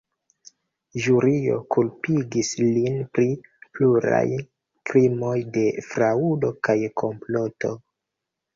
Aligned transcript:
Ĵurio 1.07 1.57
kulpigis 1.75 2.49
lin 2.63 2.97
pri 3.19 3.27
pluraj 3.77 4.23
krimoj 4.93 5.37
de 5.59 5.69
fraŭdo 5.93 6.53
kaj 6.67 6.79
komploto. 7.05 7.75